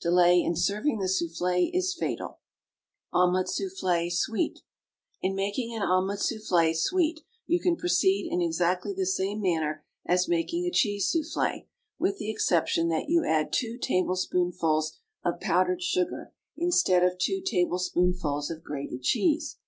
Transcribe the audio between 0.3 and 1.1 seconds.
in serving the